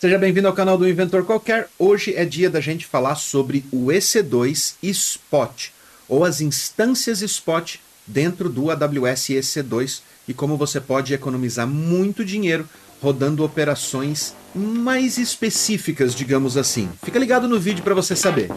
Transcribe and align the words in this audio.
Seja 0.00 0.16
bem-vindo 0.16 0.48
ao 0.48 0.54
canal 0.54 0.78
do 0.78 0.88
Inventor 0.88 1.26
Qualquer. 1.26 1.68
Hoje 1.78 2.14
é 2.14 2.24
dia 2.24 2.48
da 2.48 2.58
gente 2.58 2.86
falar 2.86 3.16
sobre 3.16 3.66
o 3.70 3.88
EC2 3.88 4.76
Spot, 4.82 5.68
ou 6.08 6.24
as 6.24 6.40
instâncias 6.40 7.20
Spot 7.20 7.76
dentro 8.06 8.48
do 8.48 8.70
AWS 8.70 9.26
EC2 9.28 10.00
e 10.26 10.32
como 10.32 10.56
você 10.56 10.80
pode 10.80 11.12
economizar 11.12 11.66
muito 11.66 12.24
dinheiro 12.24 12.66
rodando 13.02 13.44
operações 13.44 14.34
mais 14.54 15.18
específicas, 15.18 16.14
digamos 16.14 16.56
assim. 16.56 16.88
Fica 17.04 17.18
ligado 17.18 17.46
no 17.46 17.60
vídeo 17.60 17.84
para 17.84 17.94
você 17.94 18.16
saber. 18.16 18.48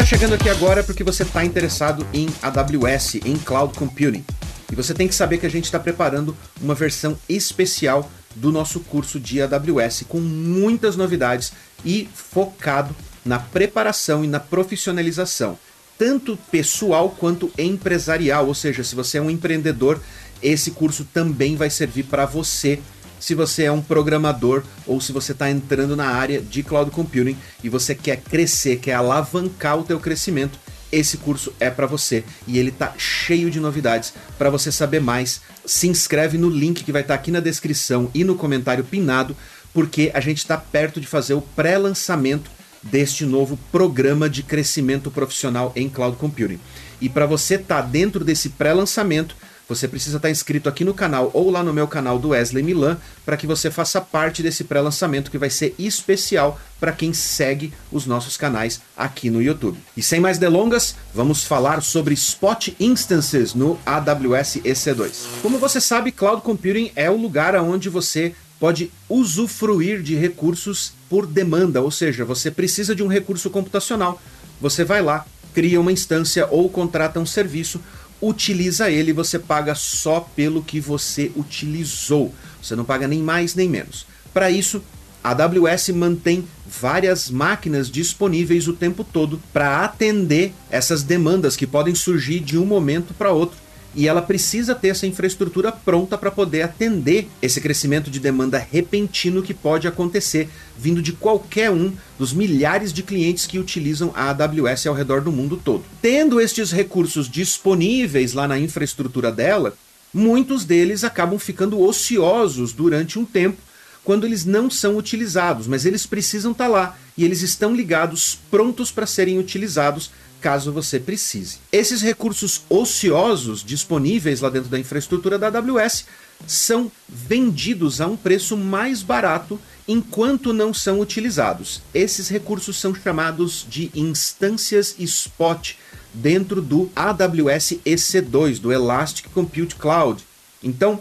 Está 0.00 0.16
chegando 0.16 0.32
aqui 0.32 0.48
agora 0.48 0.82
porque 0.82 1.04
você 1.04 1.24
está 1.24 1.44
interessado 1.44 2.06
em 2.14 2.26
AWS, 2.40 3.16
em 3.16 3.36
Cloud 3.36 3.76
Computing. 3.76 4.24
E 4.72 4.74
você 4.74 4.94
tem 4.94 5.06
que 5.06 5.14
saber 5.14 5.36
que 5.36 5.44
a 5.44 5.50
gente 5.50 5.66
está 5.66 5.78
preparando 5.78 6.34
uma 6.58 6.74
versão 6.74 7.18
especial 7.28 8.10
do 8.34 8.50
nosso 8.50 8.80
curso 8.80 9.20
de 9.20 9.42
AWS 9.42 10.04
com 10.08 10.18
muitas 10.18 10.96
novidades 10.96 11.52
e 11.84 12.08
focado 12.14 12.96
na 13.26 13.38
preparação 13.38 14.24
e 14.24 14.26
na 14.26 14.40
profissionalização, 14.40 15.58
tanto 15.98 16.38
pessoal 16.50 17.10
quanto 17.10 17.52
empresarial. 17.58 18.46
Ou 18.46 18.54
seja, 18.54 18.82
se 18.82 18.94
você 18.94 19.18
é 19.18 19.22
um 19.22 19.30
empreendedor, 19.30 20.00
esse 20.42 20.70
curso 20.70 21.04
também 21.12 21.56
vai 21.56 21.68
servir 21.68 22.04
para 22.04 22.24
você 22.24 22.80
se 23.20 23.34
você 23.34 23.64
é 23.64 23.72
um 23.72 23.82
programador 23.82 24.64
ou 24.86 25.00
se 25.00 25.12
você 25.12 25.32
está 25.32 25.50
entrando 25.50 25.94
na 25.94 26.06
área 26.06 26.40
de 26.40 26.62
cloud 26.62 26.90
computing 26.90 27.36
e 27.62 27.68
você 27.68 27.94
quer 27.94 28.16
crescer, 28.16 28.78
quer 28.78 28.94
alavancar 28.94 29.78
o 29.78 29.84
teu 29.84 30.00
crescimento, 30.00 30.58
esse 30.90 31.18
curso 31.18 31.52
é 31.60 31.70
para 31.70 31.86
você 31.86 32.24
e 32.46 32.58
ele 32.58 32.72
tá 32.72 32.94
cheio 32.98 33.50
de 33.50 33.60
novidades. 33.60 34.12
Para 34.36 34.50
você 34.50 34.72
saber 34.72 35.00
mais, 35.00 35.40
se 35.64 35.86
inscreve 35.86 36.36
no 36.36 36.48
link 36.48 36.82
que 36.82 36.90
vai 36.90 37.02
estar 37.02 37.14
tá 37.14 37.20
aqui 37.20 37.30
na 37.30 37.40
descrição 37.40 38.10
e 38.12 38.24
no 38.24 38.34
comentário 38.34 38.82
pinado, 38.82 39.36
porque 39.72 40.10
a 40.12 40.20
gente 40.20 40.38
está 40.38 40.56
perto 40.56 41.00
de 41.00 41.06
fazer 41.06 41.34
o 41.34 41.42
pré-lançamento 41.42 42.50
deste 42.82 43.26
novo 43.26 43.58
programa 43.70 44.28
de 44.28 44.42
crescimento 44.42 45.10
profissional 45.10 45.72
em 45.76 45.88
cloud 45.88 46.16
computing. 46.16 46.58
E 47.00 47.08
para 47.08 47.26
você 47.26 47.54
estar 47.54 47.82
tá 47.82 47.88
dentro 47.88 48.24
desse 48.24 48.48
pré-lançamento, 48.50 49.36
você 49.70 49.86
precisa 49.86 50.16
estar 50.16 50.28
inscrito 50.28 50.68
aqui 50.68 50.84
no 50.84 50.92
canal 50.92 51.30
ou 51.32 51.48
lá 51.48 51.62
no 51.62 51.72
meu 51.72 51.86
canal 51.86 52.18
do 52.18 52.30
Wesley 52.30 52.60
Milan 52.60 52.98
para 53.24 53.36
que 53.36 53.46
você 53.46 53.70
faça 53.70 54.00
parte 54.00 54.42
desse 54.42 54.64
pré-lançamento 54.64 55.30
que 55.30 55.38
vai 55.38 55.48
ser 55.48 55.76
especial 55.78 56.60
para 56.80 56.90
quem 56.90 57.12
segue 57.12 57.72
os 57.92 58.04
nossos 58.04 58.36
canais 58.36 58.80
aqui 58.96 59.30
no 59.30 59.40
YouTube. 59.40 59.78
E 59.96 60.02
sem 60.02 60.18
mais 60.18 60.38
delongas, 60.38 60.96
vamos 61.14 61.44
falar 61.44 61.82
sobre 61.82 62.14
Spot 62.14 62.74
Instances 62.80 63.54
no 63.54 63.78
AWS 63.86 64.56
EC2. 64.64 65.26
Como 65.40 65.56
você 65.56 65.80
sabe, 65.80 66.10
Cloud 66.10 66.42
Computing 66.42 66.90
é 66.96 67.08
o 67.08 67.16
lugar 67.16 67.54
onde 67.54 67.88
você 67.88 68.34
pode 68.58 68.90
usufruir 69.08 70.02
de 70.02 70.16
recursos 70.16 70.92
por 71.08 71.26
demanda, 71.26 71.80
ou 71.80 71.92
seja, 71.92 72.24
você 72.24 72.50
precisa 72.50 72.92
de 72.92 73.04
um 73.04 73.06
recurso 73.06 73.48
computacional. 73.50 74.20
Você 74.60 74.84
vai 74.84 75.00
lá, 75.00 75.24
cria 75.54 75.80
uma 75.80 75.92
instância 75.92 76.48
ou 76.50 76.68
contrata 76.68 77.20
um 77.20 77.26
serviço 77.26 77.80
utiliza 78.20 78.90
ele, 78.90 79.12
você 79.12 79.38
paga 79.38 79.74
só 79.74 80.20
pelo 80.20 80.62
que 80.62 80.80
você 80.80 81.30
utilizou. 81.36 82.34
Você 82.62 82.76
não 82.76 82.84
paga 82.84 83.08
nem 83.08 83.22
mais 83.22 83.54
nem 83.54 83.68
menos. 83.68 84.06
Para 84.32 84.50
isso, 84.50 84.82
a 85.22 85.30
AWS 85.30 85.90
mantém 85.90 86.44
várias 86.66 87.30
máquinas 87.30 87.90
disponíveis 87.90 88.68
o 88.68 88.72
tempo 88.72 89.04
todo 89.04 89.40
para 89.52 89.84
atender 89.84 90.52
essas 90.70 91.02
demandas 91.02 91.56
que 91.56 91.66
podem 91.66 91.94
surgir 91.94 92.40
de 92.40 92.56
um 92.56 92.64
momento 92.64 93.12
para 93.14 93.32
outro 93.32 93.58
e 93.94 94.06
ela 94.06 94.22
precisa 94.22 94.74
ter 94.74 94.88
essa 94.88 95.06
infraestrutura 95.06 95.72
pronta 95.72 96.16
para 96.16 96.30
poder 96.30 96.62
atender 96.62 97.28
esse 97.42 97.60
crescimento 97.60 98.10
de 98.10 98.20
demanda 98.20 98.58
repentino 98.58 99.42
que 99.42 99.52
pode 99.52 99.88
acontecer 99.88 100.48
vindo 100.78 101.02
de 101.02 101.12
qualquer 101.12 101.70
um 101.70 101.92
dos 102.18 102.32
milhares 102.32 102.92
de 102.92 103.02
clientes 103.02 103.46
que 103.46 103.58
utilizam 103.58 104.12
a 104.14 104.30
AWS 104.30 104.86
ao 104.86 104.94
redor 104.94 105.20
do 105.20 105.32
mundo 105.32 105.60
todo. 105.62 105.84
Tendo 106.00 106.40
estes 106.40 106.70
recursos 106.70 107.28
disponíveis 107.28 108.32
lá 108.32 108.46
na 108.46 108.58
infraestrutura 108.58 109.32
dela, 109.32 109.74
muitos 110.14 110.64
deles 110.64 111.04
acabam 111.04 111.38
ficando 111.38 111.80
ociosos 111.80 112.72
durante 112.72 113.18
um 113.18 113.24
tempo 113.24 113.58
quando 114.02 114.24
eles 114.24 114.44
não 114.44 114.70
são 114.70 114.96
utilizados, 114.96 115.66
mas 115.66 115.84
eles 115.84 116.06
precisam 116.06 116.52
estar 116.52 116.64
tá 116.64 116.70
lá 116.70 116.98
e 117.16 117.24
eles 117.24 117.42
estão 117.42 117.74
ligados, 117.74 118.38
prontos 118.50 118.90
para 118.90 119.06
serem 119.06 119.38
utilizados 119.38 120.10
caso 120.40 120.72
você 120.72 120.98
precise. 120.98 121.58
Esses 121.70 122.00
recursos 122.02 122.62
ociosos 122.68 123.62
disponíveis 123.62 124.40
lá 124.40 124.48
dentro 124.48 124.68
da 124.68 124.78
infraestrutura 124.78 125.38
da 125.38 125.48
AWS 125.48 126.06
são 126.46 126.90
vendidos 127.08 128.00
a 128.00 128.06
um 128.06 128.16
preço 128.16 128.56
mais 128.56 129.02
barato 129.02 129.60
enquanto 129.86 130.52
não 130.52 130.72
são 130.72 131.00
utilizados. 131.00 131.82
Esses 131.92 132.28
recursos 132.28 132.76
são 132.76 132.94
chamados 132.94 133.66
de 133.68 133.90
instâncias 133.94 134.94
spot 134.98 135.74
dentro 136.14 136.62
do 136.62 136.90
AWS 136.96 137.74
EC2, 137.84 138.58
do 138.58 138.72
Elastic 138.72 139.28
Compute 139.30 139.74
Cloud. 139.76 140.24
Então, 140.62 141.00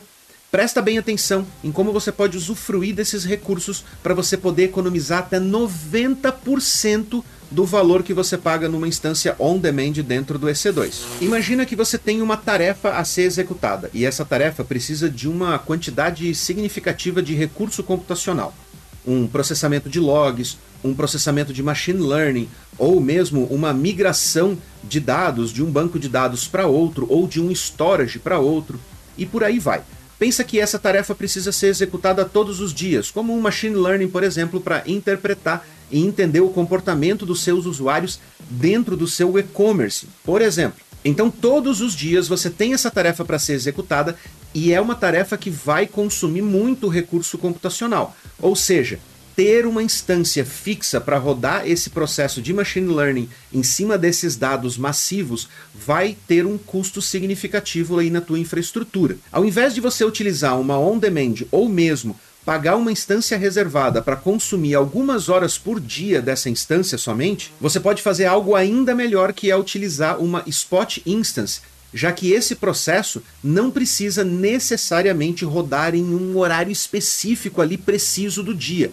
Presta 0.51 0.81
bem 0.81 0.97
atenção 0.97 1.45
em 1.63 1.71
como 1.71 1.93
você 1.93 2.11
pode 2.11 2.35
usufruir 2.35 2.95
desses 2.95 3.23
recursos 3.23 3.85
para 4.01 4.15
você 4.15 4.35
poder 4.35 4.63
economizar 4.63 5.19
até 5.19 5.39
90% 5.39 7.23
do 7.51 7.65
valor 7.65 8.03
que 8.03 8.13
você 8.13 8.37
paga 8.37 8.69
numa 8.69 8.87
instância 8.87 9.35
on-demand 9.39 9.93
dentro 10.05 10.37
do 10.37 10.47
EC2. 10.47 11.01
Imagina 11.21 11.65
que 11.65 11.75
você 11.75 11.97
tem 11.97 12.21
uma 12.21 12.37
tarefa 12.37 12.91
a 12.91 13.03
ser 13.03 13.23
executada 13.23 13.89
e 13.93 14.05
essa 14.05 14.23
tarefa 14.23 14.63
precisa 14.63 15.09
de 15.09 15.27
uma 15.27 15.57
quantidade 15.57 16.33
significativa 16.35 17.21
de 17.21 17.33
recurso 17.33 17.83
computacional. 17.83 18.53
Um 19.05 19.27
processamento 19.27 19.89
de 19.89 19.99
logs, 19.99 20.57
um 20.83 20.93
processamento 20.93 21.51
de 21.51 21.63
machine 21.63 21.99
learning 21.99 22.47
ou 22.77 23.01
mesmo 23.01 23.45
uma 23.45 23.73
migração 23.73 24.57
de 24.83 24.99
dados 24.99 25.51
de 25.51 25.63
um 25.63 25.71
banco 25.71 25.99
de 25.99 26.07
dados 26.07 26.47
para 26.47 26.67
outro 26.67 27.07
ou 27.09 27.27
de 27.27 27.41
um 27.41 27.51
storage 27.51 28.19
para 28.19 28.39
outro 28.39 28.79
e 29.17 29.25
por 29.25 29.43
aí 29.43 29.59
vai. 29.59 29.81
Pensa 30.19 30.43
que 30.43 30.59
essa 30.59 30.77
tarefa 30.77 31.15
precisa 31.15 31.51
ser 31.51 31.67
executada 31.67 32.25
todos 32.25 32.59
os 32.59 32.73
dias, 32.73 33.09
como 33.09 33.33
um 33.33 33.39
machine 33.39 33.75
learning, 33.75 34.09
por 34.09 34.21
exemplo, 34.21 34.59
para 34.59 34.83
interpretar 34.85 35.65
e 35.91 35.99
entender 35.99 36.41
o 36.41 36.49
comportamento 36.49 37.25
dos 37.25 37.41
seus 37.41 37.65
usuários 37.65 38.19
dentro 38.49 38.95
do 38.95 39.07
seu 39.07 39.37
e-commerce, 39.37 40.07
por 40.23 40.41
exemplo. 40.41 40.79
Então, 41.03 41.31
todos 41.31 41.81
os 41.81 41.93
dias 41.93 42.27
você 42.27 42.49
tem 42.49 42.73
essa 42.73 42.91
tarefa 42.91 43.23
para 43.23 43.39
ser 43.39 43.53
executada 43.53 44.17
e 44.53 44.73
é 44.73 44.81
uma 44.81 44.95
tarefa 44.95 45.37
que 45.37 45.49
vai 45.49 45.87
consumir 45.87 46.41
muito 46.41 46.87
recurso 46.89 47.37
computacional. 47.37 48.15
Ou 48.41 48.55
seja, 48.55 48.99
ter 49.39 49.65
uma 49.65 49.81
instância 49.81 50.43
fixa 50.43 50.99
para 50.99 51.17
rodar 51.17 51.65
esse 51.65 51.89
processo 51.89 52.41
de 52.41 52.51
machine 52.51 52.93
learning 52.93 53.29
em 53.53 53.63
cima 53.63 53.97
desses 53.97 54.35
dados 54.35 54.77
massivos 54.77 55.47
vai 55.73 56.17
ter 56.27 56.45
um 56.45 56.57
custo 56.57 57.01
significativo 57.01 57.97
aí 57.97 58.09
na 58.09 58.19
tua 58.19 58.37
infraestrutura. 58.37 59.15
Ao 59.31 59.45
invés 59.45 59.73
de 59.73 59.79
você 59.79 60.03
utilizar 60.03 60.59
uma 60.59 60.77
on-demand 60.77 61.45
ou 61.51 61.69
mesmo 61.69 62.19
pagar 62.49 62.77
uma 62.77 62.91
instância 62.91 63.37
reservada 63.37 64.01
para 64.01 64.15
consumir 64.15 64.73
algumas 64.73 65.29
horas 65.29 65.55
por 65.55 65.79
dia 65.79 66.19
dessa 66.19 66.49
instância 66.49 66.97
somente, 66.97 67.53
você 67.61 67.79
pode 67.79 68.01
fazer 68.01 68.25
algo 68.25 68.55
ainda 68.55 68.95
melhor 68.95 69.33
que 69.33 69.51
é 69.51 69.55
utilizar 69.55 70.19
uma 70.19 70.41
spot 70.47 70.97
instance 71.05 71.61
já 71.93 72.11
que 72.11 72.31
esse 72.31 72.55
processo 72.55 73.21
não 73.43 73.69
precisa 73.69 74.23
necessariamente 74.23 75.45
rodar 75.45 75.93
em 75.93 76.03
um 76.03 76.39
horário 76.39 76.71
específico 76.71 77.61
ali 77.61 77.77
preciso 77.77 78.41
do 78.41 78.55
dia. 78.55 78.89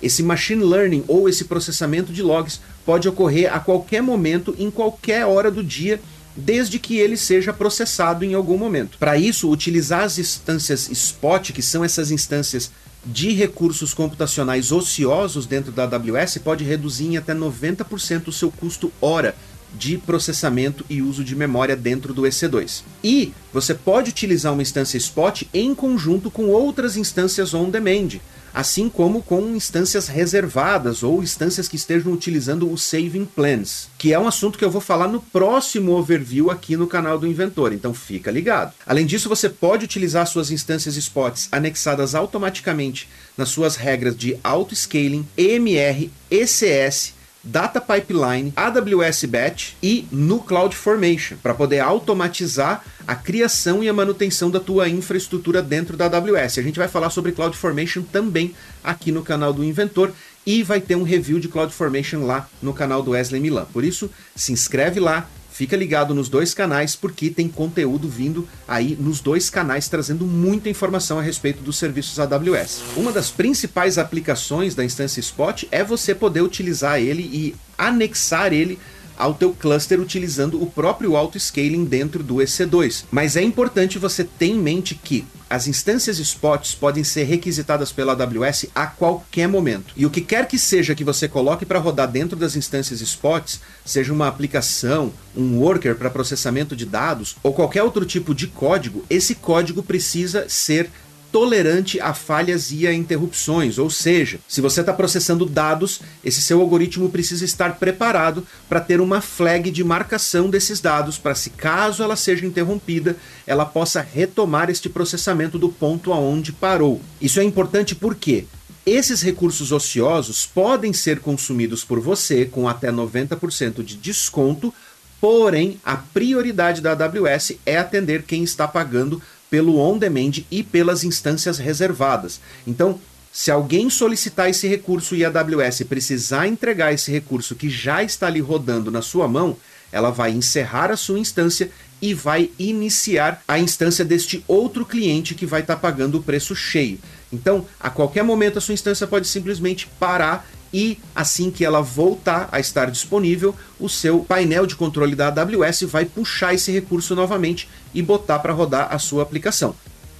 Esse 0.00 0.22
machine 0.22 0.62
learning 0.62 1.02
ou 1.08 1.28
esse 1.28 1.46
processamento 1.46 2.12
de 2.12 2.22
logs 2.22 2.60
pode 2.86 3.08
ocorrer 3.08 3.52
a 3.52 3.58
qualquer 3.58 4.02
momento, 4.02 4.54
em 4.56 4.70
qualquer 4.70 5.26
hora 5.26 5.50
do 5.50 5.64
dia, 5.64 6.00
desde 6.36 6.78
que 6.78 6.96
ele 6.96 7.16
seja 7.16 7.52
processado 7.52 8.24
em 8.24 8.34
algum 8.34 8.56
momento. 8.56 8.98
Para 8.98 9.16
isso, 9.16 9.50
utilizar 9.50 10.04
as 10.04 10.18
instâncias 10.18 10.88
spot, 10.90 11.50
que 11.50 11.62
são 11.62 11.84
essas 11.84 12.10
instâncias 12.12 12.70
de 13.04 13.32
recursos 13.32 13.94
computacionais 13.94 14.72
ociosos 14.72 15.46
dentro 15.46 15.72
da 15.72 15.84
AWS, 15.84 16.38
pode 16.38 16.64
reduzir 16.64 17.06
em 17.06 17.16
até 17.16 17.34
90% 17.34 18.28
o 18.28 18.32
seu 18.32 18.50
custo 18.50 18.92
hora 19.00 19.34
de 19.74 19.96
processamento 19.98 20.84
e 20.90 21.00
uso 21.00 21.22
de 21.22 21.36
memória 21.36 21.76
dentro 21.76 22.12
do 22.12 22.22
EC2. 22.22 22.82
E 23.02 23.32
você 23.52 23.72
pode 23.72 24.10
utilizar 24.10 24.52
uma 24.52 24.62
instância 24.62 24.98
spot 24.98 25.44
em 25.54 25.74
conjunto 25.74 26.30
com 26.30 26.48
outras 26.48 26.96
instâncias 26.96 27.54
on-demand 27.54 28.20
assim 28.52 28.88
como 28.88 29.22
com 29.22 29.54
instâncias 29.54 30.08
reservadas 30.08 31.02
ou 31.02 31.22
instâncias 31.22 31.68
que 31.68 31.76
estejam 31.76 32.12
utilizando 32.12 32.70
o 32.70 32.76
Saving 32.76 33.24
Plans, 33.24 33.88
que 33.98 34.12
é 34.12 34.18
um 34.18 34.26
assunto 34.26 34.58
que 34.58 34.64
eu 34.64 34.70
vou 34.70 34.80
falar 34.80 35.08
no 35.08 35.20
próximo 35.20 35.92
overview 35.92 36.50
aqui 36.50 36.76
no 36.76 36.86
canal 36.86 37.18
do 37.18 37.26
Inventor, 37.26 37.72
então 37.72 37.94
fica 37.94 38.30
ligado. 38.30 38.72
Além 38.86 39.06
disso, 39.06 39.28
você 39.28 39.48
pode 39.48 39.84
utilizar 39.84 40.26
suas 40.26 40.50
instâncias 40.50 40.96
spots 40.96 41.48
anexadas 41.52 42.14
automaticamente 42.14 43.08
nas 43.36 43.48
suas 43.48 43.76
regras 43.76 44.16
de 44.16 44.36
auto-scaling, 44.42 45.26
EMR, 45.36 46.10
ECS, 46.30 47.14
Data 47.42 47.80
Pipeline, 47.80 48.52
AWS 48.54 49.24
Batch 49.24 49.72
e 49.82 50.06
no 50.12 50.40
CloudFormation, 50.40 51.36
para 51.42 51.54
poder 51.54 51.80
automatizar 51.80 52.84
a 53.06 53.14
criação 53.14 53.82
e 53.82 53.88
a 53.88 53.92
manutenção 53.92 54.50
da 54.50 54.60
tua 54.60 54.88
infraestrutura 54.88 55.62
dentro 55.62 55.96
da 55.96 56.04
AWS. 56.04 56.58
A 56.58 56.62
gente 56.62 56.78
vai 56.78 56.88
falar 56.88 57.10
sobre 57.10 57.32
CloudFormation 57.32 58.02
também 58.02 58.54
aqui 58.84 59.10
no 59.10 59.22
canal 59.22 59.52
do 59.52 59.64
Inventor 59.64 60.12
e 60.46 60.62
vai 60.62 60.80
ter 60.80 60.96
um 60.96 61.02
review 61.02 61.40
de 61.40 61.48
CloudFormation 61.48 62.26
lá 62.26 62.48
no 62.62 62.74
canal 62.74 63.02
do 63.02 63.12
Wesley 63.12 63.40
Milan. 63.40 63.66
Por 63.72 63.84
isso, 63.84 64.10
se 64.36 64.52
inscreve 64.52 65.00
lá, 65.00 65.28
Fica 65.50 65.76
ligado 65.76 66.14
nos 66.14 66.28
dois 66.28 66.54
canais 66.54 66.96
porque 66.96 67.30
tem 67.30 67.48
conteúdo 67.48 68.08
vindo 68.08 68.48
aí 68.66 68.96
nos 68.98 69.20
dois 69.20 69.50
canais 69.50 69.88
trazendo 69.88 70.24
muita 70.24 70.68
informação 70.68 71.18
a 71.18 71.22
respeito 71.22 71.62
dos 71.62 71.76
serviços 71.76 72.18
AWS. 72.18 72.82
Uma 72.96 73.12
das 73.12 73.30
principais 73.30 73.98
aplicações 73.98 74.74
da 74.74 74.84
instância 74.84 75.20
Spot 75.20 75.64
é 75.70 75.82
você 75.84 76.14
poder 76.14 76.40
utilizar 76.40 76.98
ele 77.00 77.22
e 77.22 77.54
anexar 77.76 78.52
ele 78.52 78.78
ao 79.18 79.34
teu 79.34 79.52
cluster 79.52 80.00
utilizando 80.00 80.60
o 80.62 80.66
próprio 80.66 81.14
auto-scaling 81.14 81.84
dentro 81.84 82.22
do 82.22 82.36
EC2. 82.36 83.04
Mas 83.10 83.36
é 83.36 83.42
importante 83.42 83.98
você 83.98 84.24
ter 84.24 84.46
em 84.46 84.58
mente 84.58 84.94
que 84.94 85.26
as 85.50 85.66
instâncias 85.66 86.20
spots 86.20 86.76
podem 86.76 87.02
ser 87.02 87.24
requisitadas 87.24 87.90
pela 87.90 88.12
AWS 88.12 88.66
a 88.72 88.86
qualquer 88.86 89.48
momento. 89.48 89.92
E 89.96 90.06
o 90.06 90.10
que 90.10 90.20
quer 90.20 90.46
que 90.46 90.56
seja 90.56 90.94
que 90.94 91.02
você 91.02 91.26
coloque 91.26 91.66
para 91.66 91.80
rodar 91.80 92.08
dentro 92.08 92.36
das 92.36 92.54
instâncias 92.54 93.00
spots, 93.00 93.60
seja 93.84 94.12
uma 94.12 94.28
aplicação, 94.28 95.12
um 95.36 95.58
worker 95.58 95.96
para 95.96 96.08
processamento 96.08 96.76
de 96.76 96.86
dados 96.86 97.36
ou 97.42 97.52
qualquer 97.52 97.82
outro 97.82 98.06
tipo 98.06 98.32
de 98.32 98.46
código, 98.46 99.04
esse 99.10 99.34
código 99.34 99.82
precisa 99.82 100.48
ser 100.48 100.88
tolerante 101.32 102.00
a 102.00 102.12
falhas 102.12 102.70
e 102.70 102.86
a 102.86 102.92
interrupções, 102.92 103.78
ou 103.78 103.88
seja, 103.88 104.38
se 104.48 104.60
você 104.60 104.80
está 104.80 104.92
processando 104.92 105.46
dados, 105.46 106.00
esse 106.24 106.40
seu 106.40 106.60
algoritmo 106.60 107.08
precisa 107.08 107.44
estar 107.44 107.76
preparado 107.76 108.46
para 108.68 108.80
ter 108.80 109.00
uma 109.00 109.20
flag 109.20 109.70
de 109.70 109.84
marcação 109.84 110.50
desses 110.50 110.80
dados, 110.80 111.18
para 111.18 111.34
se 111.34 111.50
caso 111.50 112.02
ela 112.02 112.16
seja 112.16 112.46
interrompida, 112.46 113.16
ela 113.46 113.64
possa 113.64 114.00
retomar 114.00 114.70
este 114.70 114.88
processamento 114.88 115.58
do 115.58 115.68
ponto 115.68 116.12
aonde 116.12 116.52
parou. 116.52 117.00
Isso 117.20 117.40
é 117.40 117.44
importante 117.44 117.94
porque 117.94 118.46
esses 118.84 119.20
recursos 119.20 119.72
ociosos 119.72 120.46
podem 120.46 120.92
ser 120.92 121.20
consumidos 121.20 121.84
por 121.84 122.00
você 122.00 122.44
com 122.44 122.68
até 122.68 122.90
90% 122.90 123.84
de 123.84 123.96
desconto, 123.96 124.72
porém 125.20 125.78
a 125.84 125.96
prioridade 125.96 126.80
da 126.80 126.92
AWS 126.92 127.52
é 127.66 127.76
atender 127.76 128.22
quem 128.22 128.42
está 128.42 128.66
pagando 128.66 129.20
pelo 129.50 129.76
on-demand 129.76 130.44
e 130.50 130.62
pelas 130.62 131.04
instâncias 131.04 131.58
reservadas. 131.58 132.40
Então, 132.66 133.00
se 133.32 133.50
alguém 133.50 133.90
solicitar 133.90 134.48
esse 134.48 134.66
recurso 134.66 135.14
e 135.14 135.24
a 135.24 135.28
AWS 135.28 135.82
precisar 135.88 136.46
entregar 136.46 136.92
esse 136.92 137.10
recurso 137.10 137.54
que 137.54 137.68
já 137.68 138.02
está 138.02 138.26
ali 138.26 138.40
rodando 138.40 138.90
na 138.90 139.02
sua 139.02 139.28
mão, 139.28 139.56
ela 139.92 140.10
vai 140.10 140.30
encerrar 140.30 140.90
a 140.90 140.96
sua 140.96 141.18
instância 141.18 141.70
e 142.02 142.14
vai 142.14 142.50
iniciar 142.58 143.42
a 143.46 143.58
instância 143.58 144.04
deste 144.04 144.42
outro 144.48 144.86
cliente 144.86 145.34
que 145.34 145.46
vai 145.46 145.60
estar 145.60 145.76
tá 145.76 145.80
pagando 145.80 146.18
o 146.18 146.22
preço 146.22 146.56
cheio. 146.56 146.98
Então, 147.32 147.66
a 147.78 147.90
qualquer 147.90 148.24
momento 148.24 148.58
a 148.58 148.60
sua 148.60 148.74
instância 148.74 149.06
pode 149.06 149.28
simplesmente 149.28 149.86
parar 149.98 150.48
e 150.72 150.98
assim 151.14 151.50
que 151.50 151.64
ela 151.64 151.80
voltar 151.80 152.48
a 152.52 152.60
estar 152.60 152.90
disponível, 152.90 153.54
o 153.78 153.88
seu 153.88 154.20
painel 154.20 154.66
de 154.66 154.76
controle 154.76 155.16
da 155.16 155.28
AWS 155.28 155.82
vai 155.82 156.04
puxar 156.04 156.54
esse 156.54 156.70
recurso 156.70 157.14
novamente 157.14 157.68
e 157.92 158.00
botar 158.00 158.38
para 158.38 158.52
rodar 158.52 158.88
a 158.90 158.98
sua 158.98 159.22
aplicação. 159.22 159.74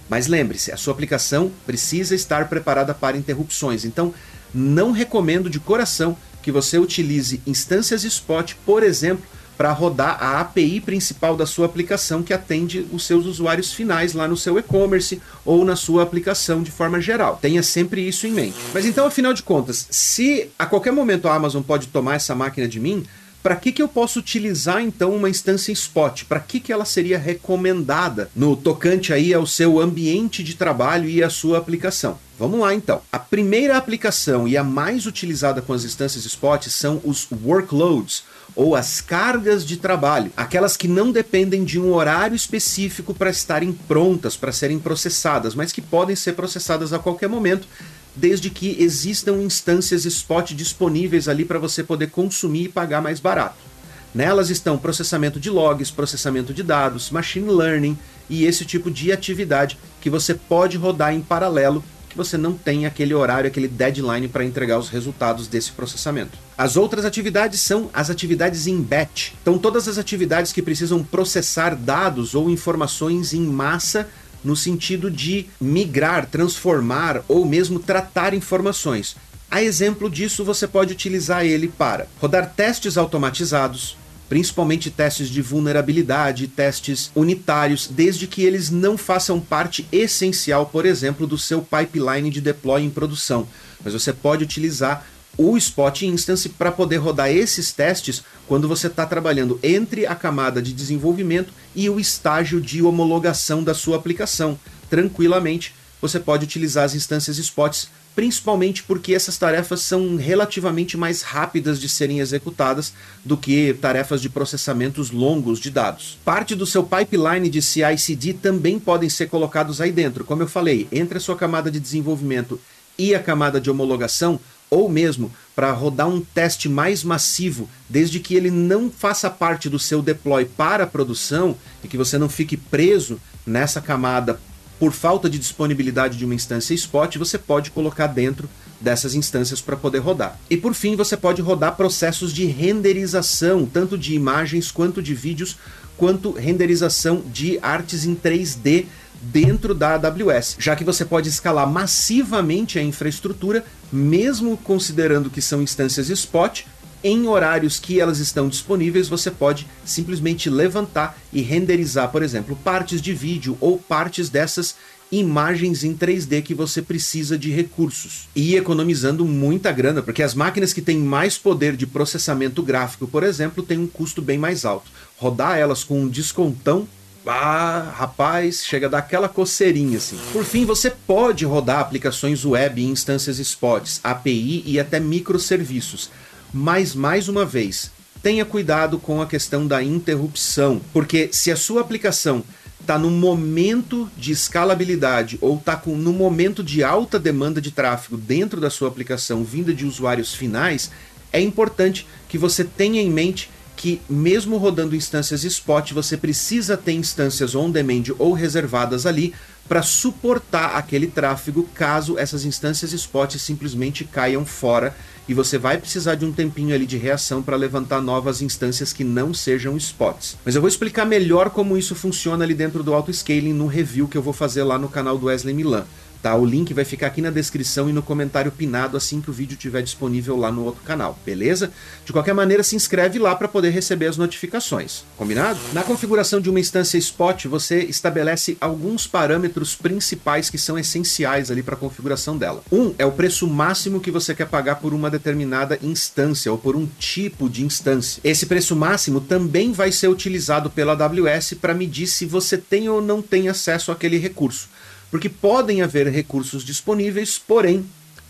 Mas 0.08 0.26
lembre-se, 0.26 0.72
a 0.72 0.76
sua 0.76 0.92
aplicação 0.92 1.52
precisa 1.64 2.16
estar 2.16 2.48
preparada 2.48 2.92
para 2.92 3.16
interrupções. 3.16 3.84
Então, 3.84 4.12
não 4.52 4.90
recomendo 4.90 5.48
de 5.48 5.60
coração 5.60 6.16
que 6.42 6.50
você 6.50 6.78
utilize 6.78 7.40
instâncias 7.46 8.02
Spot, 8.02 8.54
por 8.66 8.82
exemplo, 8.82 9.24
para 9.60 9.72
rodar 9.72 10.16
a 10.18 10.40
API 10.40 10.80
principal 10.80 11.36
da 11.36 11.44
sua 11.44 11.66
aplicação 11.66 12.22
que 12.22 12.32
atende 12.32 12.86
os 12.90 13.06
seus 13.06 13.26
usuários 13.26 13.70
finais 13.74 14.14
lá 14.14 14.26
no 14.26 14.34
seu 14.34 14.58
e-commerce 14.58 15.20
ou 15.44 15.66
na 15.66 15.76
sua 15.76 16.02
aplicação 16.02 16.62
de 16.62 16.70
forma 16.70 16.98
geral. 16.98 17.38
Tenha 17.42 17.62
sempre 17.62 18.00
isso 18.08 18.26
em 18.26 18.30
mente. 18.30 18.56
Mas 18.72 18.86
então, 18.86 19.04
afinal 19.04 19.34
de 19.34 19.42
contas, 19.42 19.86
se 19.90 20.48
a 20.58 20.64
qualquer 20.64 20.94
momento 20.94 21.28
a 21.28 21.34
Amazon 21.34 21.62
pode 21.62 21.88
tomar 21.88 22.14
essa 22.14 22.34
máquina 22.34 22.66
de 22.66 22.80
mim, 22.80 23.04
para 23.42 23.56
que, 23.56 23.72
que 23.72 23.82
eu 23.82 23.88
posso 23.88 24.18
utilizar 24.18 24.82
então 24.82 25.14
uma 25.14 25.28
instância 25.28 25.72
Spot? 25.72 26.24
Para 26.24 26.40
que, 26.40 26.60
que 26.60 26.72
ela 26.72 26.84
seria 26.84 27.18
recomendada 27.18 28.30
no 28.34 28.56
tocante 28.56 29.12
aí 29.12 29.32
ao 29.32 29.46
seu 29.46 29.80
ambiente 29.80 30.42
de 30.42 30.54
trabalho 30.54 31.08
e 31.08 31.22
à 31.22 31.30
sua 31.30 31.58
aplicação? 31.58 32.18
Vamos 32.38 32.60
lá 32.60 32.74
então. 32.74 33.02
A 33.12 33.18
primeira 33.18 33.76
aplicação 33.76 34.48
e 34.48 34.56
a 34.56 34.64
mais 34.64 35.06
utilizada 35.06 35.60
com 35.60 35.72
as 35.72 35.84
instâncias 35.84 36.24
Spot 36.24 36.66
são 36.68 37.00
os 37.04 37.28
workloads 37.44 38.24
ou 38.54 38.74
as 38.74 39.00
cargas 39.00 39.64
de 39.64 39.76
trabalho, 39.76 40.32
aquelas 40.36 40.76
que 40.76 40.88
não 40.88 41.12
dependem 41.12 41.64
de 41.64 41.78
um 41.78 41.92
horário 41.92 42.34
específico 42.34 43.14
para 43.14 43.30
estarem 43.30 43.72
prontas, 43.72 44.36
para 44.36 44.52
serem 44.52 44.78
processadas, 44.78 45.54
mas 45.54 45.72
que 45.72 45.80
podem 45.80 46.16
ser 46.16 46.32
processadas 46.32 46.92
a 46.92 46.98
qualquer 46.98 47.28
momento, 47.28 47.68
desde 48.14 48.50
que 48.50 48.76
existam 48.80 49.42
instâncias 49.42 50.04
spot 50.04 50.52
disponíveis 50.52 51.28
ali 51.28 51.44
para 51.44 51.58
você 51.58 51.82
poder 51.82 52.10
consumir 52.10 52.64
e 52.64 52.68
pagar 52.68 53.00
mais 53.00 53.20
barato. 53.20 53.70
Nelas 54.14 54.50
estão 54.50 54.76
processamento 54.76 55.38
de 55.38 55.48
logs, 55.48 55.90
processamento 55.90 56.52
de 56.52 56.62
dados, 56.62 57.10
machine 57.10 57.50
learning 57.50 57.96
e 58.28 58.44
esse 58.44 58.64
tipo 58.64 58.90
de 58.90 59.12
atividade 59.12 59.78
que 60.00 60.10
você 60.10 60.34
pode 60.34 60.76
rodar 60.76 61.14
em 61.14 61.20
paralelo 61.20 61.84
que 62.10 62.16
você 62.16 62.36
não 62.36 62.52
tem 62.52 62.86
aquele 62.86 63.14
horário, 63.14 63.46
aquele 63.46 63.68
deadline 63.68 64.26
para 64.26 64.44
entregar 64.44 64.78
os 64.78 64.88
resultados 64.88 65.46
desse 65.46 65.70
processamento. 65.70 66.36
As 66.58 66.76
outras 66.76 67.04
atividades 67.04 67.60
são 67.60 67.88
as 67.94 68.10
atividades 68.10 68.66
em 68.66 68.82
batch. 68.82 69.30
Então, 69.40 69.56
todas 69.56 69.86
as 69.86 69.96
atividades 69.96 70.52
que 70.52 70.60
precisam 70.60 71.04
processar 71.04 71.76
dados 71.76 72.34
ou 72.34 72.50
informações 72.50 73.32
em 73.32 73.42
massa 73.42 74.08
no 74.44 74.56
sentido 74.56 75.10
de 75.10 75.46
migrar, 75.60 76.26
transformar 76.26 77.22
ou 77.28 77.44
mesmo 77.44 77.78
tratar 77.78 78.34
informações. 78.34 79.16
A 79.50 79.62
exemplo 79.62 80.08
disso, 80.08 80.44
você 80.44 80.66
pode 80.66 80.92
utilizar 80.92 81.44
ele 81.44 81.68
para 81.68 82.06
rodar 82.20 82.54
testes 82.54 82.96
automatizados, 82.96 83.96
principalmente 84.28 84.90
testes 84.90 85.28
de 85.28 85.42
vulnerabilidade, 85.42 86.46
testes 86.46 87.10
unitários, 87.16 87.88
desde 87.90 88.28
que 88.28 88.44
eles 88.44 88.70
não 88.70 88.96
façam 88.96 89.40
parte 89.40 89.84
essencial, 89.90 90.66
por 90.66 90.86
exemplo, 90.86 91.26
do 91.26 91.36
seu 91.36 91.60
pipeline 91.60 92.30
de 92.30 92.40
deploy 92.40 92.82
em 92.82 92.90
produção. 92.90 93.48
Mas 93.84 93.92
você 93.92 94.12
pode 94.12 94.44
utilizar 94.44 95.04
o 95.42 95.56
Spot 95.56 96.02
Instance 96.02 96.50
para 96.50 96.70
poder 96.70 96.98
rodar 96.98 97.30
esses 97.30 97.72
testes 97.72 98.22
quando 98.46 98.68
você 98.68 98.88
está 98.88 99.06
trabalhando 99.06 99.58
entre 99.62 100.04
a 100.04 100.14
camada 100.14 100.60
de 100.60 100.70
desenvolvimento 100.70 101.50
e 101.74 101.88
o 101.88 101.98
estágio 101.98 102.60
de 102.60 102.82
homologação 102.82 103.64
da 103.64 103.72
sua 103.72 103.96
aplicação. 103.96 104.60
Tranquilamente, 104.90 105.74
você 105.98 106.20
pode 106.20 106.44
utilizar 106.44 106.84
as 106.84 106.94
instâncias 106.94 107.38
Spots 107.38 107.88
principalmente 108.14 108.82
porque 108.82 109.14
essas 109.14 109.38
tarefas 109.38 109.80
são 109.80 110.16
relativamente 110.16 110.94
mais 110.94 111.22
rápidas 111.22 111.80
de 111.80 111.88
serem 111.88 112.20
executadas 112.20 112.92
do 113.24 113.34
que 113.36 113.72
tarefas 113.80 114.20
de 114.20 114.28
processamentos 114.28 115.10
longos 115.10 115.58
de 115.58 115.70
dados. 115.70 116.18
Parte 116.22 116.54
do 116.54 116.66
seu 116.66 116.82
pipeline 116.82 117.48
de 117.48 117.62
CI/CD 117.62 118.34
também 118.34 118.78
podem 118.78 119.08
ser 119.08 119.28
colocados 119.28 119.80
aí 119.80 119.90
dentro. 119.90 120.24
Como 120.24 120.42
eu 120.42 120.48
falei, 120.48 120.86
entre 120.92 121.16
a 121.16 121.20
sua 121.20 121.36
camada 121.36 121.70
de 121.70 121.80
desenvolvimento 121.80 122.60
e 122.98 123.14
a 123.14 123.22
camada 123.22 123.58
de 123.58 123.70
homologação, 123.70 124.38
ou 124.70 124.88
mesmo 124.88 125.32
para 125.54 125.72
rodar 125.72 126.08
um 126.08 126.20
teste 126.20 126.68
mais 126.68 127.02
massivo, 127.04 127.68
desde 127.88 128.20
que 128.20 128.34
ele 128.34 128.50
não 128.50 128.90
faça 128.90 129.28
parte 129.28 129.68
do 129.68 129.78
seu 129.78 130.00
deploy 130.00 130.44
para 130.44 130.84
a 130.84 130.86
produção 130.86 131.56
e 131.82 131.88
que 131.88 131.96
você 131.96 132.16
não 132.16 132.28
fique 132.28 132.56
preso 132.56 133.20
nessa 133.44 133.80
camada 133.80 134.40
por 134.78 134.92
falta 134.92 135.28
de 135.28 135.38
disponibilidade 135.38 136.16
de 136.16 136.24
uma 136.24 136.34
instância 136.34 136.72
Spot, 136.72 137.14
você 137.16 137.36
pode 137.36 137.70
colocar 137.70 138.06
dentro 138.06 138.48
dessas 138.80 139.14
instâncias 139.14 139.60
para 139.60 139.76
poder 139.76 139.98
rodar. 139.98 140.40
E 140.48 140.56
por 140.56 140.72
fim, 140.72 140.96
você 140.96 141.18
pode 141.18 141.42
rodar 141.42 141.76
processos 141.76 142.32
de 142.32 142.46
renderização, 142.46 143.66
tanto 143.66 143.98
de 143.98 144.14
imagens 144.14 144.70
quanto 144.70 145.02
de 145.02 145.14
vídeos, 145.14 145.58
quanto 145.98 146.32
renderização 146.32 147.22
de 147.30 147.58
artes 147.60 148.06
em 148.06 148.14
3D 148.14 148.86
dentro 149.20 149.74
da 149.74 149.94
AWS, 149.94 150.56
já 150.58 150.74
que 150.74 150.84
você 150.84 151.04
pode 151.04 151.28
escalar 151.28 151.68
massivamente 151.68 152.78
a 152.78 152.82
infraestrutura, 152.82 153.64
mesmo 153.92 154.56
considerando 154.56 155.30
que 155.30 155.42
são 155.42 155.62
instâncias 155.62 156.08
Spot, 156.08 156.64
em 157.02 157.26
horários 157.26 157.78
que 157.78 157.98
elas 157.98 158.18
estão 158.18 158.48
disponíveis, 158.48 159.08
você 159.08 159.30
pode 159.30 159.66
simplesmente 159.84 160.50
levantar 160.50 161.18
e 161.32 161.40
renderizar, 161.40 162.10
por 162.10 162.22
exemplo, 162.22 162.56
partes 162.62 163.00
de 163.00 163.14
vídeo 163.14 163.56
ou 163.60 163.78
partes 163.78 164.28
dessas 164.28 164.74
imagens 165.10 165.82
em 165.82 165.96
3D 165.96 166.42
que 166.42 166.54
você 166.54 166.80
precisa 166.80 167.36
de 167.36 167.50
recursos. 167.50 168.28
E 168.34 168.54
economizando 168.54 169.24
muita 169.24 169.72
grana, 169.72 170.02
porque 170.02 170.22
as 170.22 170.34
máquinas 170.34 170.72
que 170.72 170.82
têm 170.82 170.98
mais 170.98 171.36
poder 171.36 171.74
de 171.74 171.86
processamento 171.86 172.62
gráfico, 172.62 173.08
por 173.08 173.24
exemplo, 173.24 173.62
têm 173.62 173.78
um 173.78 173.86
custo 173.86 174.22
bem 174.22 174.38
mais 174.38 174.64
alto. 174.64 174.90
Rodar 175.16 175.58
elas 175.58 175.82
com 175.82 176.02
um 176.02 176.08
descontão 176.08 176.86
ah, 177.32 177.92
rapaz, 177.96 178.64
chega 178.64 178.86
a 178.86 178.90
dar 178.90 178.98
aquela 178.98 179.28
coceirinha 179.28 179.98
assim. 179.98 180.18
Por 180.32 180.44
fim, 180.44 180.64
você 180.64 180.90
pode 180.90 181.44
rodar 181.44 181.80
aplicações 181.80 182.44
web 182.44 182.82
em 182.82 182.90
instâncias 182.90 183.38
spots, 183.38 184.00
API 184.02 184.62
e 184.66 184.80
até 184.80 184.98
microserviços. 184.98 186.10
Mas 186.52 186.94
mais 186.94 187.28
uma 187.28 187.44
vez, 187.44 187.90
tenha 188.22 188.44
cuidado 188.44 188.98
com 188.98 189.22
a 189.22 189.26
questão 189.26 189.66
da 189.66 189.82
interrupção, 189.82 190.80
porque 190.92 191.28
se 191.32 191.50
a 191.50 191.56
sua 191.56 191.80
aplicação 191.80 192.42
está 192.80 192.98
no 192.98 193.10
momento 193.10 194.10
de 194.16 194.32
escalabilidade 194.32 195.38
ou 195.40 195.56
está 195.56 195.80
no 195.86 196.12
momento 196.12 196.64
de 196.64 196.82
alta 196.82 197.18
demanda 197.18 197.60
de 197.60 197.70
tráfego 197.70 198.16
dentro 198.16 198.60
da 198.60 198.70
sua 198.70 198.88
aplicação 198.88 199.44
vinda 199.44 199.72
de 199.72 199.86
usuários 199.86 200.34
finais, 200.34 200.90
é 201.32 201.40
importante 201.40 202.06
que 202.28 202.36
você 202.36 202.64
tenha 202.64 203.00
em 203.00 203.10
mente 203.10 203.50
que 203.80 203.98
mesmo 204.10 204.58
rodando 204.58 204.94
instâncias 204.94 205.42
spot, 205.42 205.92
você 205.92 206.14
precisa 206.14 206.76
ter 206.76 206.92
instâncias 206.92 207.54
on-demand 207.54 208.14
ou 208.18 208.34
reservadas 208.34 209.06
ali 209.06 209.32
para 209.66 209.80
suportar 209.80 210.76
aquele 210.76 211.06
tráfego 211.06 211.66
caso 211.74 212.18
essas 212.18 212.44
instâncias 212.44 212.92
spot 212.92 213.36
simplesmente 213.36 214.04
caiam 214.04 214.44
fora 214.44 214.94
e 215.26 215.32
você 215.32 215.56
vai 215.56 215.78
precisar 215.78 216.14
de 216.14 216.26
um 216.26 216.32
tempinho 216.32 216.74
ali 216.74 216.84
de 216.84 216.98
reação 216.98 217.42
para 217.42 217.56
levantar 217.56 218.02
novas 218.02 218.42
instâncias 218.42 218.92
que 218.92 219.02
não 219.02 219.32
sejam 219.32 219.78
spots. 219.78 220.36
Mas 220.44 220.54
eu 220.54 220.60
vou 220.60 220.68
explicar 220.68 221.06
melhor 221.06 221.48
como 221.48 221.78
isso 221.78 221.94
funciona 221.94 222.44
ali 222.44 222.52
dentro 222.52 222.82
do 222.82 222.92
auto 222.92 223.10
scaling 223.10 223.54
no 223.54 223.66
review 223.66 224.06
que 224.06 224.18
eu 224.18 224.22
vou 224.22 224.34
fazer 224.34 224.62
lá 224.62 224.78
no 224.78 224.90
canal 224.90 225.16
do 225.16 225.26
Wesley 225.26 225.54
Milan. 225.54 225.86
Tá? 226.22 226.34
O 226.34 226.44
link 226.44 226.74
vai 226.74 226.84
ficar 226.84 227.06
aqui 227.06 227.22
na 227.22 227.30
descrição 227.30 227.88
e 227.88 227.92
no 227.92 228.02
comentário 228.02 228.52
pinado 228.52 228.96
assim 228.96 229.20
que 229.20 229.30
o 229.30 229.32
vídeo 229.32 229.54
estiver 229.54 229.82
disponível 229.82 230.36
lá 230.36 230.52
no 230.52 230.64
outro 230.64 230.82
canal, 230.82 231.18
beleza? 231.24 231.72
De 232.04 232.12
qualquer 232.12 232.34
maneira, 232.34 232.62
se 232.62 232.76
inscreve 232.76 233.18
lá 233.18 233.34
para 233.34 233.48
poder 233.48 233.70
receber 233.70 234.06
as 234.06 234.18
notificações, 234.18 235.04
combinado? 235.16 235.58
Na 235.72 235.82
configuração 235.82 236.40
de 236.40 236.50
uma 236.50 236.60
instância 236.60 236.98
Spot, 236.98 237.46
você 237.46 237.78
estabelece 237.84 238.58
alguns 238.60 239.06
parâmetros 239.06 239.74
principais 239.74 240.50
que 240.50 240.58
são 240.58 240.78
essenciais 240.78 241.50
ali 241.50 241.62
para 241.62 241.74
a 241.74 241.78
configuração 241.78 242.36
dela. 242.36 242.62
Um 242.70 242.94
é 242.98 243.06
o 243.06 243.12
preço 243.12 243.46
máximo 243.46 244.00
que 244.00 244.10
você 244.10 244.34
quer 244.34 244.46
pagar 244.46 244.76
por 244.76 244.92
uma 244.92 245.10
determinada 245.10 245.78
instância 245.82 246.52
ou 246.52 246.58
por 246.58 246.76
um 246.76 246.86
tipo 246.98 247.48
de 247.48 247.64
instância. 247.64 248.20
Esse 248.22 248.44
preço 248.44 248.76
máximo 248.76 249.20
também 249.20 249.72
vai 249.72 249.90
ser 249.90 250.08
utilizado 250.08 250.68
pela 250.68 250.92
AWS 250.92 251.54
para 251.60 251.72
medir 251.72 252.06
se 252.06 252.26
você 252.26 252.58
tem 252.58 252.88
ou 252.88 253.00
não 253.00 253.22
tem 253.22 253.48
acesso 253.48 253.90
àquele 253.90 254.18
recurso 254.18 254.68
porque 255.10 255.28
podem 255.28 255.82
haver 255.82 256.06
recursos 256.08 256.64
disponíveis, 256.64 257.38
porém 257.38 257.84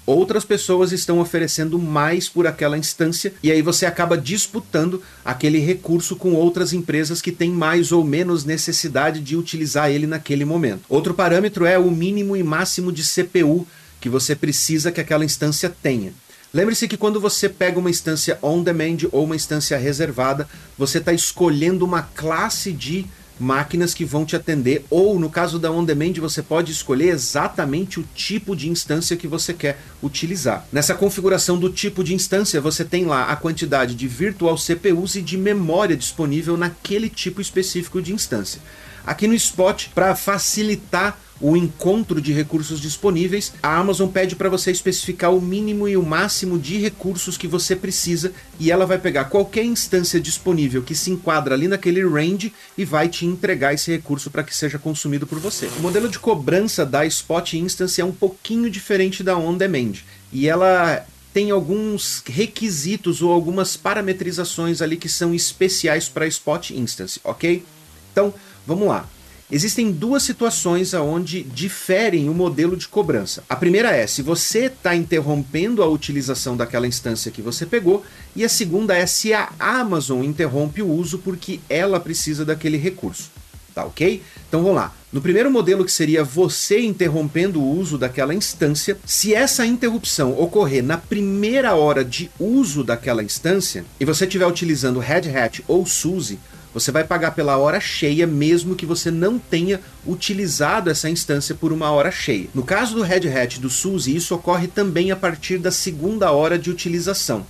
outras 0.07 0.45
pessoas 0.45 0.91
estão 0.93 1.21
oferecendo 1.21 1.79
mais 1.79 2.29
por 2.29 2.47
aquela 2.47 2.77
instância 2.77 3.33
e 3.43 3.51
aí 3.53 3.63
você 3.63 3.87
acaba 3.87 4.19
disputando 4.19 5.03
aquele 5.25 5.59
recurso 5.59 6.17
com 6.17 6.35
outras 6.35 6.73
empresas 6.73 7.23
que 7.23 7.31
têm 7.31 7.51
mais 7.51 7.93
ou 7.93 8.03
menos 8.05 8.45
necessidade 8.45 9.21
de 9.21 9.37
utilizar 9.37 9.91
ele 9.91 10.07
naquele 10.07 10.45
momento. 10.45 10.83
Outro 10.89 11.15
parâmetro 11.15 11.65
é 11.65 11.79
o 11.79 11.91
mínimo 11.91 12.37
e 12.37 12.43
máximo 12.43 12.91
de 12.93 13.05
CPU 13.05 13.67
que 14.01 14.09
você 14.09 14.35
precisa 14.35 14.91
que 14.91 15.01
aquela 15.01 15.25
instância 15.25 15.69
tenha. 15.83 16.13
Lembre-se 16.53 16.89
que 16.89 16.97
quando 16.97 17.21
você 17.21 17.49
pega 17.49 17.79
uma 17.79 17.91
instância 17.91 18.37
on-demand 18.43 19.09
ou 19.13 19.25
uma 19.25 19.37
instância 19.37 19.79
reservada, 19.79 20.49
você 20.77 20.99
está 20.99 21.13
escolhendo 21.13 21.85
uma 21.85 22.03
classe 22.03 22.73
de 22.73 23.07
máquinas 23.41 23.95
que 23.95 24.05
vão 24.05 24.25
te 24.25 24.37
atender, 24.37 24.85
ou 24.91 25.19
no 25.19 25.31
caso 25.31 25.59
da 25.59 25.73
On 25.73 25.83
Demand, 25.83 26.13
você 26.21 26.43
pode 26.43 26.71
escolher 26.71 27.09
exatamente 27.09 27.99
o 27.99 28.05
tipo 28.15 28.55
de 28.55 28.69
instância 28.69 29.17
que 29.17 29.27
você 29.27 29.55
quer 29.55 29.81
utilizar. 30.03 30.67
Nessa 30.71 30.95
configuração 30.95 31.59
do 31.59 31.71
tipo 31.71 32.05
de 32.05 32.15
instância, 32.15 32.61
você 32.61 32.85
tem 32.85 33.07
lá 33.07 33.25
a 33.25 33.37
quantidade 33.37 33.95
de 33.95 34.07
virtual 34.07 34.57
CPUs 34.57 35.15
e 35.17 35.23
de 35.23 35.39
memória 35.39 35.97
disponível 35.97 36.57
naquele 36.57 37.09
tipo 37.09 37.41
específico 37.41 38.03
de 38.03 38.13
instância. 38.13 38.61
Aqui 39.07 39.27
no 39.27 39.35
Spot, 39.35 39.89
para 39.95 40.15
facilitar 40.15 41.19
o 41.41 41.57
encontro 41.57 42.21
de 42.21 42.33
recursos 42.33 42.81
disponíveis, 42.81 43.53
a 43.63 43.77
Amazon 43.79 44.09
pede 44.09 44.37
para 44.37 44.51
você 44.51 44.71
especificar 44.71 45.35
o 45.35 45.41
mínimo 45.41 45.89
e 45.89 45.97
o 45.97 46.03
máximo 46.03 46.59
de 46.59 46.77
recursos 46.77 47.37
que 47.37 47.49
você 47.49 47.75
precisa 47.75 48.33
e 48.59 48.71
ela 48.71 48.85
vai 48.85 48.99
pegar 48.99 49.25
qualquer 49.25 49.65
instância 49.65 50.21
disponível 50.21 50.83
que 50.83 50.95
se 50.95 51.11
enquadra 51.11 51.55
ali 51.55 51.67
naquele 51.67 52.07
range 52.07 52.53
e 52.77 52.85
vai 52.85 53.09
te 53.09 53.25
entregar 53.25 53.73
esse 53.73 53.91
recurso 53.91 54.31
para 54.31 54.45
que 54.45 54.55
seja 54.55 54.79
consumido 54.79 55.27
por 55.27 55.39
você. 55.39 55.67
O 55.79 55.81
modelo 55.81 56.09
de 56.09 56.19
cobrança 56.19 56.85
da 56.85 57.07
Spot 57.07 57.55
Instance 57.55 58.01
é 58.01 58.05
um 58.05 58.13
pouquinho 58.13 58.69
diferente 58.69 59.23
da 59.23 59.37
On 59.37 59.57
Demand 59.57 59.95
e 60.33 60.47
ela 60.47 61.07
tem 61.33 61.51
alguns 61.51 62.23
requisitos 62.27 63.23
ou 63.23 63.33
algumas 63.33 63.77
parametrizações 63.77 64.83
ali 64.83 64.97
que 64.97 65.09
são 65.09 65.35
especiais 65.35 66.09
para 66.09 66.27
Spot 66.27 66.71
Instance, 66.71 67.21
ok? 67.25 67.65
Então, 68.13 68.35
vamos 68.67 68.89
lá. 68.89 69.09
Existem 69.53 69.91
duas 69.91 70.23
situações 70.23 70.95
onde 70.95 71.43
diferem 71.43 72.29
o 72.29 72.35
modelo 72.35 72.77
de 72.77 72.87
cobrança. 72.87 73.43
A 73.49 73.57
primeira 73.57 73.91
é 73.91 74.07
se 74.07 74.23
você 74.23 74.67
está 74.67 74.95
interrompendo 74.95 75.83
a 75.83 75.89
utilização 75.89 76.57
daquela 76.57 76.87
instância 76.87 77.33
que 77.33 77.43
você 77.43 77.67
pegou, 77.67 78.05
e 78.37 78.45
a 78.45 78.49
segunda 78.49 78.97
é 78.97 79.05
se 79.07 79.35
a 79.35 79.49
Amazon 79.59 80.23
interrompe 80.23 80.83
o 80.83 80.89
uso 80.89 81.19
porque 81.19 81.59
ela 81.69 81.99
precisa 81.99 82.45
daquele 82.45 82.77
recurso. 82.77 83.31
Tá 83.75 83.85
ok? 83.85 84.23
Então 84.49 84.63
vamos 84.63 84.77
lá. 84.77 84.95
No 85.13 85.21
primeiro 85.21 85.51
modelo, 85.51 85.85
que 85.85 85.91
seria 85.91 86.23
você 86.23 86.81
interrompendo 86.81 87.61
o 87.61 87.77
uso 87.77 87.99
daquela 87.99 88.33
instância, 88.33 88.97
se 89.05 89.35
essa 89.35 89.67
interrupção 89.67 90.41
ocorrer 90.41 90.85
na 90.85 90.97
primeira 90.97 91.75
hora 91.75 92.05
de 92.05 92.31
uso 92.39 92.85
daquela 92.85 93.23
instância 93.23 93.85
e 93.99 94.05
você 94.05 94.25
estiver 94.25 94.47
utilizando 94.47 95.01
Red 95.01 95.37
Hat 95.37 95.65
ou 95.67 95.85
SUSE, 95.85 96.39
você 96.73 96.93
vai 96.93 97.05
pagar 97.05 97.33
pela 97.33 97.57
hora 97.57 97.81
cheia, 97.81 98.27
mesmo 98.27 98.75
que 98.75 98.87
você 98.87 99.11
não 99.11 99.39
tenha 99.39 99.81
utilizado 100.07 100.89
essa 100.89 101.11
instância 101.11 101.55
por 101.55 101.73
uma 101.73 101.91
hora 101.91 102.11
cheia. 102.11 102.49
No 102.55 102.63
caso 102.63 102.95
do 102.95 103.03
Red 103.03 103.29
Hat 103.29 103.59
do 103.61 103.69
SUSE, 103.69 104.15
isso 104.15 104.35
ocorre 104.35 104.69
também 104.69 105.11
a 105.11 105.17
partir 105.17 105.59
da 105.59 105.71
segunda 105.71 106.31
hora 106.31 106.59
de 106.59 106.71
utilização. 106.71 107.45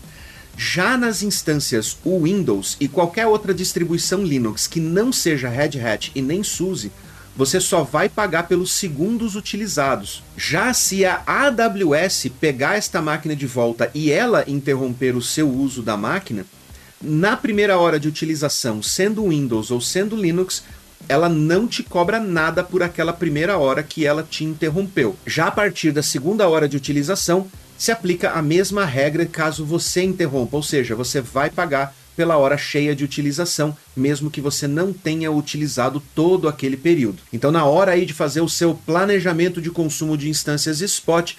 Já 0.56 0.96
nas 0.96 1.22
instâncias 1.22 1.96
Windows 2.04 2.76
e 2.80 2.88
qualquer 2.88 3.26
outra 3.26 3.54
distribuição 3.54 4.22
Linux 4.22 4.66
que 4.66 4.80
não 4.80 5.12
seja 5.12 5.48
Red 5.48 5.80
Hat 5.80 6.10
e 6.14 6.20
nem 6.20 6.42
SUSE, 6.42 6.92
você 7.36 7.60
só 7.60 7.82
vai 7.82 8.08
pagar 8.08 8.48
pelos 8.48 8.72
segundos 8.72 9.36
utilizados. 9.36 10.22
Já 10.36 10.74
se 10.74 11.04
a 11.04 11.22
AWS 11.26 12.26
pegar 12.40 12.76
esta 12.76 13.00
máquina 13.00 13.34
de 13.34 13.46
volta 13.46 13.90
e 13.94 14.10
ela 14.10 14.44
interromper 14.46 15.16
o 15.16 15.22
seu 15.22 15.48
uso 15.48 15.82
da 15.82 15.96
máquina, 15.96 16.44
na 17.02 17.36
primeira 17.36 17.78
hora 17.78 17.98
de 17.98 18.08
utilização, 18.08 18.82
sendo 18.82 19.28
Windows 19.28 19.70
ou 19.70 19.80
sendo 19.80 20.16
Linux, 20.16 20.62
ela 21.08 21.28
não 21.28 21.66
te 21.66 21.82
cobra 21.82 22.20
nada 22.20 22.62
por 22.62 22.82
aquela 22.82 23.12
primeira 23.12 23.56
hora 23.56 23.82
que 23.82 24.04
ela 24.04 24.22
te 24.22 24.44
interrompeu. 24.44 25.16
Já 25.26 25.46
a 25.46 25.50
partir 25.50 25.92
da 25.92 26.02
segunda 26.02 26.48
hora 26.48 26.68
de 26.68 26.76
utilização, 26.76 27.46
se 27.78 27.90
aplica 27.90 28.32
a 28.32 28.42
mesma 28.42 28.84
regra 28.84 29.24
caso 29.24 29.64
você 29.64 30.02
interrompa, 30.02 30.56
ou 30.56 30.62
seja, 30.62 30.94
você 30.94 31.20
vai 31.20 31.48
pagar 31.48 31.94
pela 32.14 32.36
hora 32.36 32.58
cheia 32.58 32.94
de 32.94 33.02
utilização, 33.02 33.74
mesmo 33.96 34.30
que 34.30 34.42
você 34.42 34.68
não 34.68 34.92
tenha 34.92 35.32
utilizado 35.32 36.02
todo 36.14 36.48
aquele 36.48 36.76
período. 36.76 37.22
Então, 37.32 37.50
na 37.50 37.64
hora 37.64 37.92
aí 37.92 38.04
de 38.04 38.12
fazer 38.12 38.42
o 38.42 38.48
seu 38.48 38.74
planejamento 38.74 39.62
de 39.62 39.70
consumo 39.70 40.18
de 40.18 40.28
instâncias 40.28 40.82
spot, 40.82 41.32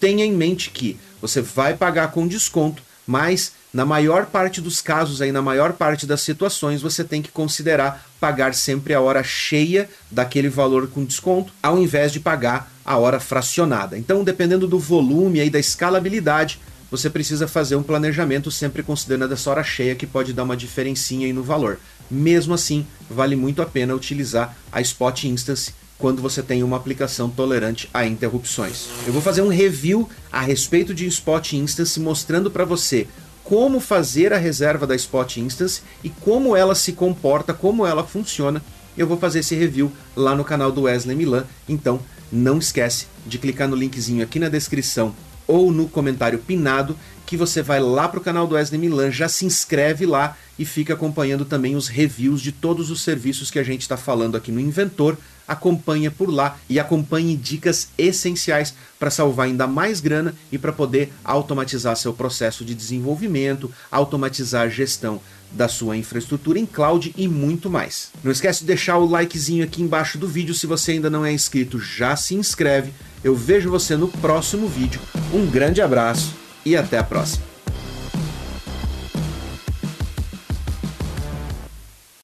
tenha 0.00 0.24
em 0.24 0.32
mente 0.32 0.70
que 0.70 0.98
você 1.20 1.40
vai 1.40 1.74
pagar 1.74 2.10
com 2.10 2.26
desconto, 2.26 2.82
mas 3.06 3.52
na 3.74 3.84
maior 3.84 4.26
parte 4.26 4.60
dos 4.60 4.80
casos, 4.80 5.20
aí, 5.20 5.32
na 5.32 5.42
maior 5.42 5.72
parte 5.72 6.06
das 6.06 6.20
situações, 6.20 6.80
você 6.80 7.02
tem 7.02 7.20
que 7.20 7.32
considerar 7.32 8.06
pagar 8.20 8.54
sempre 8.54 8.94
a 8.94 9.00
hora 9.00 9.20
cheia 9.24 9.90
daquele 10.08 10.48
valor 10.48 10.86
com 10.86 11.04
desconto, 11.04 11.52
ao 11.60 11.76
invés 11.76 12.12
de 12.12 12.20
pagar 12.20 12.72
a 12.84 12.96
hora 12.96 13.18
fracionada. 13.18 13.98
Então, 13.98 14.22
dependendo 14.22 14.68
do 14.68 14.78
volume 14.78 15.44
e 15.44 15.50
da 15.50 15.58
escalabilidade, 15.58 16.60
você 16.88 17.10
precisa 17.10 17.48
fazer 17.48 17.74
um 17.74 17.82
planejamento 17.82 18.48
sempre 18.48 18.80
considerando 18.80 19.34
essa 19.34 19.50
hora 19.50 19.64
cheia 19.64 19.96
que 19.96 20.06
pode 20.06 20.32
dar 20.32 20.44
uma 20.44 20.56
diferencinha 20.56 21.26
aí 21.26 21.32
no 21.32 21.42
valor. 21.42 21.80
Mesmo 22.08 22.54
assim, 22.54 22.86
vale 23.10 23.34
muito 23.34 23.60
a 23.60 23.66
pena 23.66 23.92
utilizar 23.92 24.56
a 24.70 24.80
Spot 24.80 25.24
Instance 25.24 25.74
quando 25.98 26.22
você 26.22 26.42
tem 26.42 26.62
uma 26.62 26.76
aplicação 26.76 27.30
tolerante 27.30 27.88
a 27.92 28.06
interrupções. 28.06 28.86
Eu 29.06 29.12
vou 29.12 29.22
fazer 29.22 29.42
um 29.42 29.48
review 29.48 30.08
a 30.30 30.40
respeito 30.40 30.94
de 30.94 31.06
Spot 31.06 31.52
Instance 31.54 31.98
mostrando 31.98 32.50
para 32.50 32.64
você 32.64 33.08
como 33.44 33.78
fazer 33.78 34.32
a 34.32 34.38
reserva 34.38 34.86
da 34.86 34.96
Spot 34.96 35.36
Instance 35.36 35.82
e 36.02 36.08
como 36.08 36.56
ela 36.56 36.74
se 36.74 36.92
comporta, 36.92 37.52
como 37.52 37.86
ela 37.86 38.02
funciona. 38.02 38.62
Eu 38.96 39.06
vou 39.06 39.18
fazer 39.18 39.40
esse 39.40 39.54
review 39.54 39.92
lá 40.16 40.34
no 40.34 40.44
canal 40.44 40.72
do 40.72 40.82
Wesley 40.82 41.14
Milan, 41.14 41.44
então 41.68 42.00
não 42.32 42.58
esquece 42.58 43.06
de 43.26 43.38
clicar 43.38 43.68
no 43.68 43.76
linkzinho 43.76 44.24
aqui 44.24 44.38
na 44.38 44.48
descrição 44.48 45.14
ou 45.46 45.70
no 45.70 45.88
comentário 45.88 46.38
pinado 46.38 46.96
que 47.26 47.36
você 47.36 47.62
vai 47.62 47.80
lá 47.80 48.08
para 48.08 48.20
o 48.20 48.22
canal 48.22 48.46
do 48.46 48.54
Wesley 48.54 48.80
Milan, 48.80 49.10
já 49.10 49.28
se 49.28 49.44
inscreve 49.44 50.06
lá 50.06 50.36
e 50.58 50.64
fica 50.64 50.94
acompanhando 50.94 51.44
também 51.44 51.74
os 51.74 51.88
reviews 51.88 52.40
de 52.40 52.52
todos 52.52 52.90
os 52.90 53.02
serviços 53.02 53.50
que 53.50 53.58
a 53.58 53.62
gente 53.62 53.82
está 53.82 53.96
falando 53.96 54.36
aqui 54.36 54.52
no 54.52 54.60
Inventor. 54.60 55.16
Acompanha 55.46 56.10
por 56.10 56.30
lá 56.30 56.56
e 56.70 56.80
acompanhe 56.80 57.36
dicas 57.36 57.88
essenciais 57.98 58.74
para 58.98 59.10
salvar 59.10 59.46
ainda 59.46 59.66
mais 59.66 60.00
grana 60.00 60.34
e 60.50 60.56
para 60.56 60.72
poder 60.72 61.12
automatizar 61.22 61.96
seu 61.96 62.14
processo 62.14 62.64
de 62.64 62.74
desenvolvimento, 62.74 63.70
automatizar 63.90 64.62
a 64.62 64.68
gestão 64.70 65.20
da 65.52 65.68
sua 65.68 65.96
infraestrutura 65.96 66.58
em 66.58 66.64
cloud 66.64 67.14
e 67.16 67.28
muito 67.28 67.68
mais. 67.68 68.10
Não 68.22 68.32
esquece 68.32 68.60
de 68.60 68.66
deixar 68.66 68.96
o 68.96 69.06
likezinho 69.06 69.64
aqui 69.64 69.82
embaixo 69.82 70.16
do 70.16 70.26
vídeo 70.26 70.54
se 70.54 70.66
você 70.66 70.92
ainda 70.92 71.10
não 71.10 71.26
é 71.26 71.32
inscrito, 71.32 71.78
já 71.78 72.16
se 72.16 72.34
inscreve. 72.34 72.92
Eu 73.22 73.36
vejo 73.36 73.70
você 73.70 73.96
no 73.96 74.08
próximo 74.08 74.66
vídeo. 74.66 75.00
Um 75.32 75.46
grande 75.46 75.82
abraço 75.82 76.43
e 76.64 76.76
até 76.76 76.98
a 76.98 77.04
próxima. 77.04 77.53